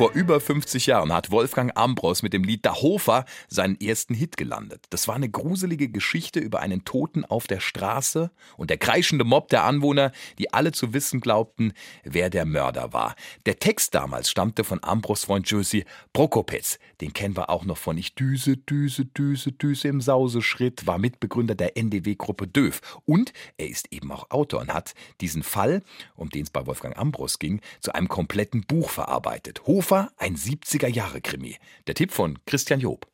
Vor 0.00 0.12
über 0.12 0.40
50 0.40 0.86
Jahren 0.86 1.12
hat 1.12 1.30
Wolfgang 1.30 1.76
Ambros 1.76 2.22
mit 2.22 2.32
dem 2.32 2.42
Lied 2.42 2.64
Der 2.64 2.80
Hofer 2.80 3.26
seinen 3.48 3.78
ersten 3.78 4.14
Hit 4.14 4.38
gelandet. 4.38 4.86
Das 4.88 5.08
war 5.08 5.14
eine 5.14 5.28
gruselige 5.28 5.90
Geschichte 5.90 6.40
über 6.40 6.60
einen 6.60 6.86
Toten 6.86 7.26
auf 7.26 7.46
der 7.46 7.60
Straße 7.60 8.30
und 8.56 8.70
der 8.70 8.78
kreischende 8.78 9.26
Mob 9.26 9.48
der 9.48 9.64
Anwohner, 9.64 10.10
die 10.38 10.54
alle 10.54 10.72
zu 10.72 10.94
wissen 10.94 11.20
glaubten, 11.20 11.74
wer 12.02 12.30
der 12.30 12.46
Mörder 12.46 12.94
war. 12.94 13.14
Der 13.44 13.58
Text 13.58 13.94
damals 13.94 14.30
stammte 14.30 14.64
von 14.64 14.82
Ambros 14.82 15.24
Freund 15.24 15.50
Josi 15.50 15.84
Prokopetz. 16.14 16.78
Den 17.02 17.12
kennen 17.12 17.36
wir 17.36 17.50
auch 17.50 17.66
noch 17.66 17.76
von 17.76 17.98
Ich 17.98 18.14
düse, 18.14 18.56
düse, 18.56 19.04
düse, 19.04 19.52
düse 19.52 19.88
im 19.88 20.00
Sauseschritt, 20.00 20.86
war 20.86 20.96
Mitbegründer 20.96 21.54
der 21.54 21.76
NDW-Gruppe 21.76 22.46
Döf. 22.46 22.80
Und 23.04 23.34
er 23.58 23.68
ist 23.68 23.92
eben 23.92 24.10
auch 24.12 24.30
Autor 24.30 24.62
und 24.62 24.72
hat 24.72 24.94
diesen 25.20 25.42
Fall, 25.42 25.82
um 26.16 26.30
den 26.30 26.44
es 26.44 26.50
bei 26.50 26.64
Wolfgang 26.64 26.96
Ambros 26.96 27.38
ging, 27.38 27.60
zu 27.80 27.92
einem 27.94 28.08
kompletten 28.08 28.62
Buch 28.62 28.88
verarbeitet. 28.88 29.66
Hofer 29.66 29.89
Hofer, 29.90 30.12
ein 30.18 30.36
70er-Jahre-Krimi. 30.36 31.56
Der 31.88 31.96
Tipp 31.96 32.12
von 32.12 32.38
Christian 32.46 32.78
Job. 32.78 33.08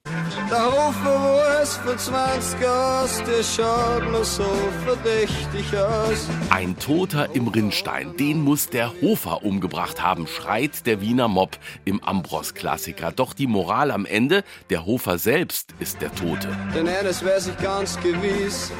Der 0.50 0.66
Hofer, 0.66 1.22
wo 1.22 1.62
es 1.62 1.76
für 1.78 1.96
20 1.96 2.66
aus, 2.66 3.22
der 3.22 3.42
schaut 3.42 4.10
mir 4.10 4.22
so 4.22 4.44
verdächtig 4.84 5.74
aus. 5.74 6.28
Ein 6.50 6.78
Toter 6.78 7.34
im 7.34 7.48
Rinnstein, 7.48 8.14
den 8.18 8.42
muss 8.42 8.68
der 8.68 8.92
Hofer 9.00 9.42
umgebracht 9.42 10.02
haben, 10.02 10.26
schreit 10.26 10.84
der 10.84 11.00
Wiener 11.00 11.28
Mob 11.28 11.56
im 11.86 12.04
Ambros-Klassiker. 12.04 13.10
Doch 13.10 13.32
die 13.32 13.46
Moral 13.46 13.90
am 13.90 14.04
Ende, 14.04 14.44
der 14.68 14.84
Hofer 14.84 15.16
selbst 15.16 15.74
ist 15.78 16.02
der 16.02 16.14
Tote. 16.14 16.54
Denn 16.74 16.86
eines 16.86 17.24
weiß 17.24 17.46
ich 17.48 17.56
ganz 17.56 17.98
gewiss, 18.00 18.70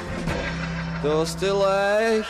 dass 1.03 1.35
der 1.39 1.55
Leich 1.55 2.27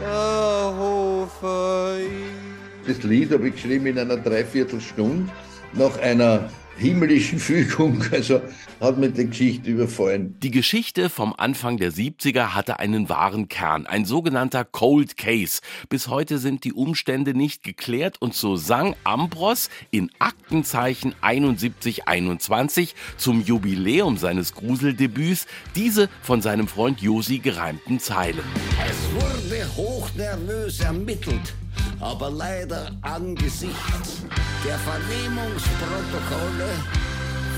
der 0.00 0.74
Hofer 0.78 1.98
ist. 1.98 2.61
Das 2.86 3.02
Lied 3.02 3.32
habe 3.32 3.48
ich 3.48 3.54
geschrieben 3.54 3.86
in 3.86 3.98
einer 3.98 4.16
Dreiviertelstunde 4.16 5.30
nach 5.74 5.98
einer 5.98 6.50
himmlischen 6.76 7.38
Fügung. 7.38 8.02
Also 8.10 8.40
hat 8.80 8.98
mir 8.98 9.10
die 9.10 9.26
Geschichte 9.26 9.70
überfallen. 9.70 10.36
Die 10.42 10.50
Geschichte 10.50 11.08
vom 11.08 11.34
Anfang 11.36 11.76
der 11.76 11.92
70er 11.92 12.54
hatte 12.54 12.80
einen 12.80 13.08
wahren 13.08 13.48
Kern, 13.48 13.86
ein 13.86 14.04
sogenannter 14.04 14.64
Cold 14.64 15.16
Case. 15.16 15.60
Bis 15.88 16.08
heute 16.08 16.38
sind 16.38 16.64
die 16.64 16.72
Umstände 16.72 17.34
nicht 17.34 17.62
geklärt 17.62 18.20
und 18.20 18.34
so 18.34 18.56
sang 18.56 18.96
Ambros 19.04 19.70
in 19.90 20.10
Aktenzeichen 20.18 21.14
7121 21.22 22.94
zum 23.16 23.42
Jubiläum 23.42 24.16
seines 24.16 24.54
Gruseldebüts 24.54 25.46
diese 25.76 26.08
von 26.22 26.42
seinem 26.42 26.66
Freund 26.66 27.00
Josi 27.00 27.38
gereimten 27.38 28.00
Zeilen. 28.00 28.40
Es 28.84 28.96
wurde 29.14 29.76
hochnervös 29.76 30.80
ermittelt 30.80 31.54
aber 32.02 32.30
leider 32.30 32.90
angesichts 33.02 34.22
der 34.66 34.76
Vernehmungsprotokolle 34.78 36.68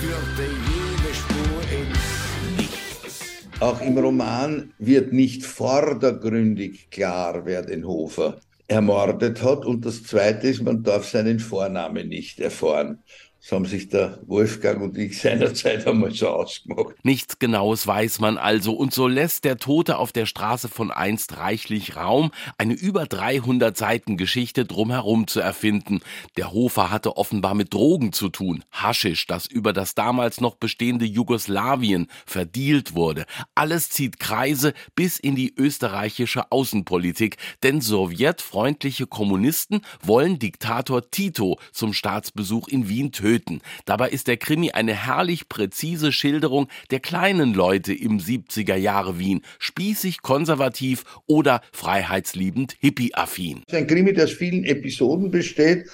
führte 0.01 0.45
jede 0.71 1.15
Spur 1.15 1.63
ins 1.73 2.59
Nichts. 2.59 3.21
Auch 3.61 3.81
im 3.81 3.97
Roman 3.97 4.75
wird 4.79 5.13
nicht 5.13 5.45
vordergründig 5.45 6.91
klar, 6.91 7.47
wer 7.47 7.63
den 7.63 7.87
Hofer 7.87 8.37
ermordet 8.69 9.43
hat. 9.43 9.65
Und 9.65 9.87
das 9.87 10.03
Zweite 10.03 10.49
ist, 10.49 10.63
man 10.63 10.83
darf 10.83 11.09
seinen 11.09 11.41
Vornamen 11.41 12.09
nicht 12.09 12.39
erfahren. 12.39 13.03
Das 13.45 13.53
haben 13.53 13.67
sich 13.67 13.91
der 13.91 14.21
Wolfgang 14.27 14.81
und 14.81 14.97
ich 14.97 15.21
seinerzeit 15.21 15.87
einmal 15.87 16.13
so 16.13 16.29
ausgemacht. 16.29 16.95
Nichts 17.03 17.39
Genaues 17.39 17.87
weiß 17.87 18.21
man 18.21 18.39
also. 18.39 18.73
Und 18.73 18.95
so 18.95 19.07
lässt 19.07 19.45
der 19.45 19.59
Tote 19.59 19.99
auf 19.99 20.13
der 20.13 20.25
Straße 20.25 20.71
von 20.71 20.91
einst 20.91 21.37
reichlich 21.37 21.95
Raum, 21.95 22.31
eine 22.57 22.73
über 22.73 23.05
300 23.05 23.77
Seiten 23.77 24.17
Geschichte 24.17 24.65
drumherum 24.65 25.27
zu 25.27 25.41
erfinden. 25.41 26.01
Der 26.39 26.55
Hofer 26.55 26.91
hatte 26.91 27.19
offenbar 27.19 27.55
mit 27.55 27.75
Drogen 27.75 28.15
zu 28.15 28.31
tun. 28.31 28.65
Haschisch, 28.71 29.27
das 29.27 29.47
über 29.47 29.75
das 29.75 29.95
damals 29.95 30.41
noch 30.41 30.55
bestehende 30.55 31.05
Jugoslawien 31.05 32.07
verdielt 32.25 32.95
wurde. 32.95 33.27
Alles 33.55 33.91
zieht 33.91 34.19
Kreise 34.19 34.73
bis 34.97 35.19
in 35.19 35.37
die 35.37 35.53
österreichische 35.55 36.51
Außenpolitik. 36.51 37.37
Denn 37.63 37.83
sowjetfreundliche 37.83 39.07
Kommunisten 39.07 39.83
wollen 40.03 40.39
Diktator 40.39 41.11
Tito 41.11 41.59
zum 41.73 41.93
Staatsbesuch 41.93 42.69
in 42.69 42.89
Wien 42.89 43.13
töten 43.13 43.34
töten. 43.35 43.61
Dabei 43.85 44.11
ist 44.11 44.29
der 44.29 44.37
Krimi 44.37 44.71
eine 44.71 44.95
herrlich 44.95 45.49
präzise 45.49 46.13
Schilderung 46.13 46.69
der 46.91 47.01
kleinen 47.01 47.55
Leute 47.55 47.93
im 47.93 48.19
70er 48.19 48.77
Jahre 48.77 49.19
Wien. 49.19 49.43
Spießig, 49.59 50.23
konservativ 50.23 51.05
oder 51.27 51.61
freiheitsliebend 51.73 52.77
hippie-affin. 52.79 53.63
Ein 53.73 53.87
Krimi, 53.87 54.13
der 54.13 54.25
aus 54.25 54.33
vielen 54.33 54.65
Episoden 54.65 55.31
besteht 55.31 55.87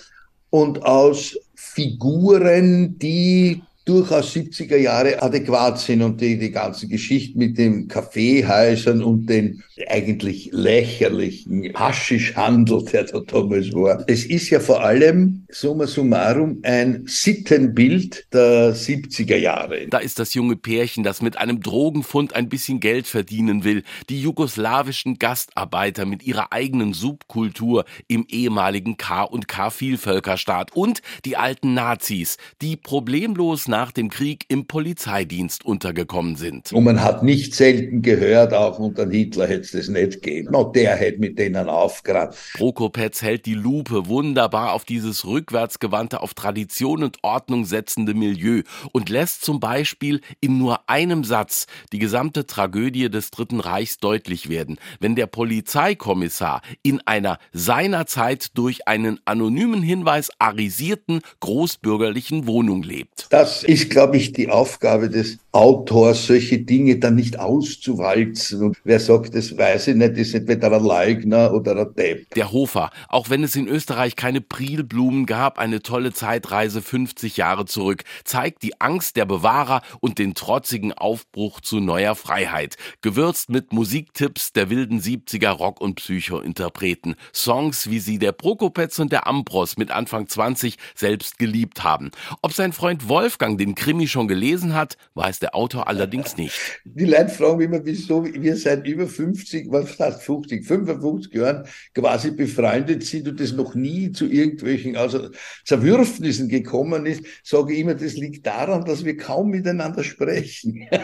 und 0.50 0.82
aus 0.82 1.38
Figuren, 1.54 2.98
die 2.98 3.62
durchaus 3.86 4.34
70er 4.36 4.76
Jahre 4.76 5.22
adäquat 5.22 5.80
sind 5.80 6.02
und 6.02 6.20
die, 6.20 6.38
die 6.38 6.50
ganze 6.50 6.86
Geschichte 6.86 7.38
mit 7.38 7.56
den 7.56 7.88
Kaffeehäusern 7.88 9.02
und 9.02 9.26
den 9.26 9.62
eigentlich 9.88 10.50
lächerlichen 10.52 11.72
Haschischhandel, 11.74 12.84
der 12.84 13.04
da 13.04 13.20
damals 13.20 13.72
war. 13.72 14.04
Es 14.06 14.26
ist 14.26 14.50
ja 14.50 14.60
vor 14.60 14.82
allem, 14.84 15.39
summa 15.52 15.86
summarum, 15.86 16.60
ein 16.62 17.04
Sittenbild 17.06 18.26
der 18.32 18.74
70er 18.74 19.36
Jahre. 19.36 19.86
Da 19.88 19.98
ist 19.98 20.18
das 20.18 20.34
junge 20.34 20.56
Pärchen, 20.56 21.04
das 21.04 21.22
mit 21.22 21.38
einem 21.38 21.60
Drogenfund 21.60 22.34
ein 22.34 22.48
bisschen 22.48 22.80
Geld 22.80 23.06
verdienen 23.06 23.64
will. 23.64 23.82
Die 24.08 24.20
jugoslawischen 24.20 25.18
Gastarbeiter 25.18 26.06
mit 26.06 26.22
ihrer 26.22 26.52
eigenen 26.52 26.92
Subkultur 26.92 27.84
im 28.08 28.26
ehemaligen 28.28 28.96
K- 28.96 29.24
und 29.24 29.48
K-Vielvölkerstaat 29.48 30.74
und 30.74 31.02
die 31.24 31.36
alten 31.36 31.74
Nazis, 31.74 32.36
die 32.62 32.76
problemlos 32.76 33.68
nach 33.68 33.92
dem 33.92 34.10
Krieg 34.10 34.44
im 34.48 34.66
Polizeidienst 34.66 35.64
untergekommen 35.64 36.36
sind. 36.36 36.72
Und 36.72 36.84
man 36.84 37.02
hat 37.02 37.22
nicht 37.22 37.54
selten 37.54 38.02
gehört, 38.02 38.52
auch 38.52 38.78
unter 38.78 39.08
Hitler 39.08 39.46
hätte 39.46 39.60
es 39.62 39.72
das 39.72 39.88
nicht 39.88 40.22
gegeben. 40.22 40.50
No, 40.52 40.64
der 40.64 40.96
hätte 40.96 41.18
mit 41.18 41.38
denen 41.38 41.68
aufgerannt. 41.68 42.34
Prokopetz 42.54 43.22
hält 43.22 43.46
die 43.46 43.54
Lupe 43.54 44.06
wunderbar 44.06 44.72
auf 44.72 44.84
dieses 44.84 45.24
rückwärtsgewandte, 45.40 46.20
auf 46.20 46.34
Tradition 46.34 47.02
und 47.02 47.18
Ordnung 47.22 47.64
setzende 47.64 48.14
Milieu 48.14 48.62
und 48.92 49.08
lässt 49.08 49.42
zum 49.42 49.58
Beispiel 49.58 50.20
in 50.40 50.58
nur 50.58 50.88
einem 50.88 51.24
Satz 51.24 51.66
die 51.92 51.98
gesamte 51.98 52.46
Tragödie 52.46 53.10
des 53.10 53.30
Dritten 53.30 53.60
Reichs 53.60 53.98
deutlich 53.98 54.48
werden, 54.48 54.78
wenn 55.00 55.14
der 55.14 55.26
Polizeikommissar 55.26 56.60
in 56.82 57.00
einer 57.06 57.38
seinerzeit 57.52 58.56
durch 58.56 58.86
einen 58.86 59.20
anonymen 59.24 59.82
Hinweis 59.82 60.30
arisierten 60.38 61.20
großbürgerlichen 61.40 62.46
Wohnung 62.46 62.82
lebt. 62.82 63.26
Das 63.30 63.62
ist, 63.62 63.90
glaube 63.90 64.18
ich, 64.18 64.32
die 64.32 64.50
Aufgabe 64.50 65.08
des 65.08 65.38
Autors, 65.52 66.26
solche 66.26 66.58
Dinge 66.58 66.98
dann 66.98 67.16
nicht 67.16 67.38
auszuwalzen. 67.38 68.62
Und 68.62 68.76
wer 68.84 69.00
sagt, 69.00 69.34
das 69.34 69.56
weiß 69.56 69.88
ich 69.88 69.96
nicht, 69.96 70.16
ist 70.16 70.34
entweder 70.34 70.72
ein 70.72 70.84
Leugner 70.84 71.52
oder 71.52 71.76
ein 71.76 71.94
Depp. 71.94 72.34
Der 72.34 72.52
Hofer, 72.52 72.90
auch 73.08 73.30
wenn 73.30 73.42
es 73.42 73.56
in 73.56 73.66
Österreich 73.66 74.16
keine 74.16 74.40
Prilblumen 74.40 75.26
gab, 75.30 75.60
eine 75.60 75.80
tolle 75.80 76.12
Zeitreise 76.12 76.82
50 76.82 77.36
Jahre 77.36 77.64
zurück, 77.64 78.02
zeigt 78.24 78.64
die 78.64 78.80
Angst 78.80 79.14
der 79.14 79.26
Bewahrer 79.26 79.80
und 80.00 80.18
den 80.18 80.34
trotzigen 80.34 80.92
Aufbruch 80.92 81.60
zu 81.60 81.78
neuer 81.78 82.16
Freiheit. 82.16 82.76
Gewürzt 83.00 83.48
mit 83.48 83.72
Musiktipps 83.72 84.52
der 84.52 84.70
wilden 84.70 85.00
70er 85.00 85.50
Rock- 85.50 85.80
und 85.80 85.94
Psycho-Interpreten. 85.94 87.14
Songs, 87.32 87.88
wie 87.88 88.00
sie 88.00 88.18
der 88.18 88.32
Prokopetz 88.32 88.98
und 88.98 89.12
der 89.12 89.28
Ambros 89.28 89.76
mit 89.76 89.92
Anfang 89.92 90.26
20 90.26 90.74
selbst 90.96 91.38
geliebt 91.38 91.84
haben. 91.84 92.10
Ob 92.42 92.52
sein 92.52 92.72
Freund 92.72 93.08
Wolfgang 93.08 93.56
den 93.56 93.76
Krimi 93.76 94.08
schon 94.08 94.26
gelesen 94.26 94.74
hat, 94.74 94.96
weiß 95.14 95.38
der 95.38 95.54
Autor 95.54 95.86
allerdings 95.86 96.36
nicht. 96.36 96.58
Die 96.84 97.04
Leute 97.04 97.28
fragen 97.28 97.60
immer, 97.60 97.84
wieso 97.84 98.24
wir 98.24 98.56
seit 98.56 98.84
über 98.84 99.06
50, 99.06 99.70
was 99.70 99.96
heißt 99.96 100.22
50, 100.22 100.66
55 100.66 101.32
Jahren 101.34 101.68
quasi 101.94 102.32
befreundet 102.32 103.04
sind 103.04 103.28
und 103.28 103.38
das 103.38 103.52
noch 103.52 103.76
nie 103.76 104.10
zu 104.10 104.26
irgendwelchen 104.26 104.96
also 104.96 105.19
Zerwürfnissen 105.64 106.48
gekommen 106.48 107.06
ist, 107.06 107.24
sage 107.42 107.74
ich 107.74 107.80
immer, 107.80 107.94
das 107.94 108.14
liegt 108.14 108.46
daran, 108.46 108.84
dass 108.84 109.04
wir 109.04 109.16
kaum 109.16 109.50
miteinander 109.50 110.04
sprechen. 110.04 110.88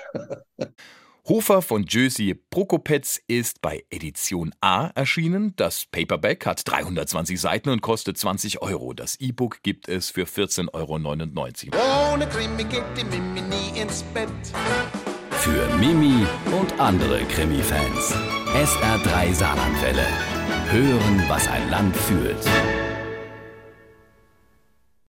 Hofer 1.29 1.61
von 1.61 1.85
Jösi 1.89 2.41
Prokopetz 2.51 3.21
ist 3.27 3.61
bei 3.61 3.83
Edition 3.91 4.55
A 4.61 4.93
erschienen. 4.95 5.55
Das 5.57 5.85
Paperback 5.91 6.47
hat 6.47 6.63
320 6.71 7.41
Seiten 7.41 7.71
und 7.71 7.83
kostet 7.83 8.17
20 8.17 8.63
Euro. 8.63 8.93
Das 8.93 9.19
E-Book 9.19 9.61
gibt 9.65 9.89
es 9.89 10.11
für 10.11 10.23
14,99 10.23 11.75
Euro. 11.75 12.15
Ohne 12.15 12.29
Krimi 12.29 12.63
geht 12.63 12.85
die 12.97 13.05
Mimi 13.05 13.41
nie 13.41 13.81
ins 13.81 14.05
Bett. 14.15 14.29
Für 15.33 15.67
Mimi 15.79 16.25
und 16.57 16.79
andere 16.79 17.25
Krimi-Fans. 17.25 18.15
SR3 18.55 19.35
Saarlandwelle. 19.35 20.07
Hören, 20.71 21.25
was 21.29 21.49
ein 21.49 21.69
Land 21.71 21.97
fühlt. 21.97 22.39